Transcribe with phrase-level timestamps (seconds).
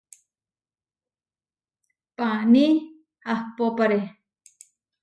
[2.17, 2.65] Paaní
[3.31, 3.99] ahpópare.